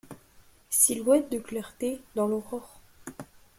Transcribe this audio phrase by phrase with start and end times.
[0.71, 2.81] Silhouette de clarté dans de l’aurore.